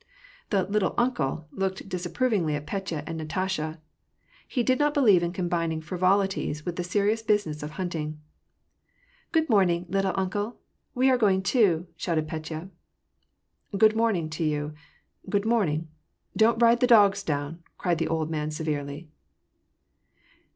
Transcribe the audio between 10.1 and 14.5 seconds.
uncle;' we are going too/' shouted Petya. *^ Good morning to